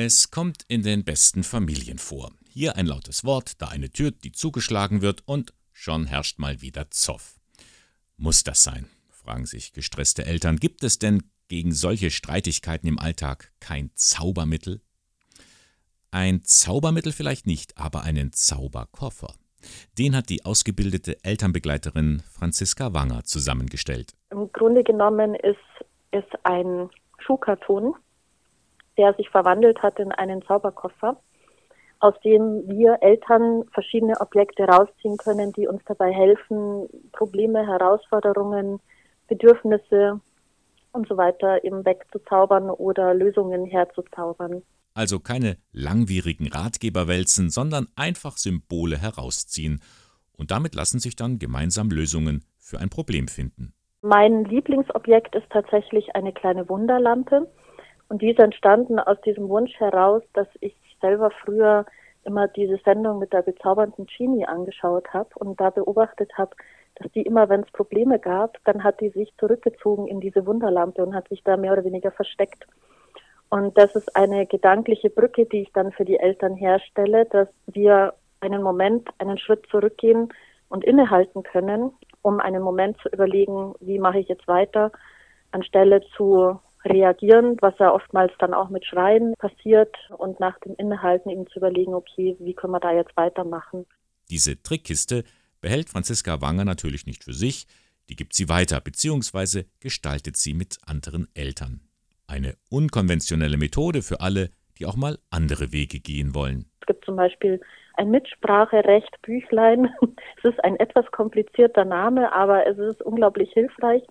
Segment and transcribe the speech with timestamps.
[0.00, 2.30] Es kommt in den besten Familien vor.
[2.48, 6.88] Hier ein lautes Wort, da eine Tür, die zugeschlagen wird und schon herrscht mal wieder
[6.92, 7.40] Zoff.
[8.16, 8.86] Muss das sein?
[9.10, 10.58] fragen sich gestresste Eltern.
[10.58, 14.82] Gibt es denn gegen solche Streitigkeiten im Alltag kein Zaubermittel?
[16.12, 19.34] Ein Zaubermittel vielleicht nicht, aber einen Zauberkoffer.
[19.98, 24.14] Den hat die ausgebildete Elternbegleiterin Franziska Wanger zusammengestellt.
[24.30, 25.58] Im Grunde genommen ist
[26.12, 26.88] es ein
[27.18, 27.96] Schuhkarton,
[28.98, 31.16] der sich verwandelt hat in einen Zauberkoffer,
[32.00, 38.80] aus dem wir Eltern verschiedene Objekte rausziehen können, die uns dabei helfen, Probleme, Herausforderungen,
[39.28, 40.20] Bedürfnisse
[40.92, 44.62] und so weiter eben wegzuzaubern oder Lösungen herzuzaubern.
[44.94, 49.80] Also keine langwierigen Ratgeberwälzen, sondern einfach Symbole herausziehen.
[50.36, 53.72] Und damit lassen sich dann gemeinsam Lösungen für ein Problem finden.
[54.02, 57.48] Mein Lieblingsobjekt ist tatsächlich eine kleine Wunderlampe.
[58.08, 61.84] Und die ist entstanden aus diesem Wunsch heraus, dass ich selber früher
[62.24, 66.56] immer diese Sendung mit der bezaubernden Genie angeschaut habe und da beobachtet habe,
[66.96, 71.02] dass die immer, wenn es Probleme gab, dann hat die sich zurückgezogen in diese Wunderlampe
[71.04, 72.66] und hat sich da mehr oder weniger versteckt.
[73.50, 78.14] Und das ist eine gedankliche Brücke, die ich dann für die Eltern herstelle, dass wir
[78.40, 80.28] einen Moment, einen Schritt zurückgehen
[80.68, 81.92] und innehalten können,
[82.22, 84.92] um einen Moment zu überlegen, wie mache ich jetzt weiter,
[85.52, 91.30] anstelle zu reagieren, was ja oftmals dann auch mit Schreien passiert und nach dem Innehalten
[91.30, 93.86] eben zu überlegen, okay, wie können wir da jetzt weitermachen.
[94.30, 95.24] Diese Trickkiste
[95.60, 97.66] behält Franziska Wanger natürlich nicht für sich,
[98.08, 99.64] die gibt sie weiter bzw.
[99.80, 101.80] gestaltet sie mit anderen Eltern.
[102.26, 106.66] Eine unkonventionelle Methode für alle, die auch mal andere Wege gehen wollen.
[106.80, 107.60] Es gibt zum Beispiel
[107.94, 109.92] ein Mitspracherecht Büchlein.
[110.38, 114.04] Es ist ein etwas komplizierter Name, aber es ist unglaublich hilfreich,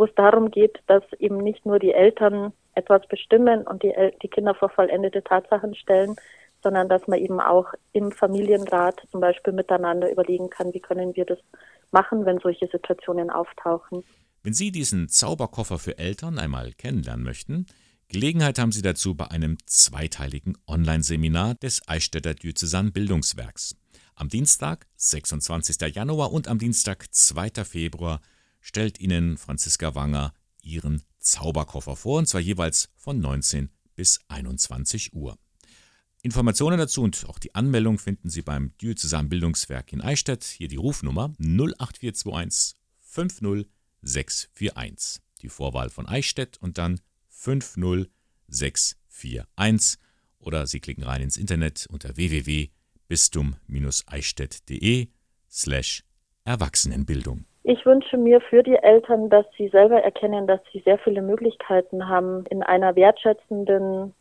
[0.00, 4.28] wo es darum geht, dass eben nicht nur die Eltern etwas bestimmen und die, die
[4.28, 6.16] Kinder vor vollendete Tatsachen stellen,
[6.62, 11.26] sondern dass man eben auch im Familienrat zum Beispiel miteinander überlegen kann, wie können wir
[11.26, 11.38] das
[11.90, 14.02] machen, wenn solche Situationen auftauchen.
[14.42, 17.66] Wenn Sie diesen Zauberkoffer für Eltern einmal kennenlernen möchten,
[18.08, 23.76] Gelegenheit haben Sie dazu bei einem zweiteiligen Online-Seminar des Eichstätter Diözesan Bildungswerks.
[24.14, 25.94] Am Dienstag, 26.
[25.94, 27.64] Januar und am Dienstag, 2.
[27.64, 28.22] Februar
[28.60, 30.32] stellt Ihnen Franziska Wanger
[30.62, 35.38] ihren Zauberkoffer vor, und zwar jeweils von 19 bis 21 Uhr.
[36.22, 40.44] Informationen dazu und auch die Anmeldung finden Sie beim Diözesan in Eichstätt.
[40.44, 45.22] Hier die Rufnummer 08421 50641.
[45.40, 47.00] Die Vorwahl von Eichstätt und dann
[47.30, 49.98] 50641.
[50.38, 55.08] Oder Sie klicken rein ins Internet unter www.bistum-eichstätt.de
[55.50, 56.04] slash
[56.44, 57.46] Erwachsenenbildung.
[57.62, 62.08] Ich wünsche mir für die Eltern, dass sie selber erkennen, dass sie sehr viele Möglichkeiten
[62.08, 64.14] haben, in einer wertschätzenden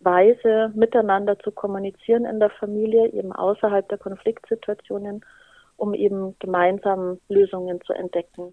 [0.00, 5.24] Weise miteinander zu kommunizieren in der Familie, eben außerhalb der Konfliktsituationen,
[5.76, 8.44] um eben gemeinsam Lösungen zu entdecken.